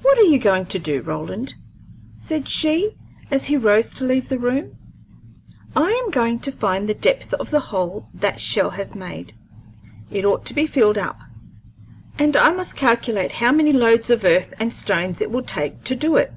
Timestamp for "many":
13.52-13.74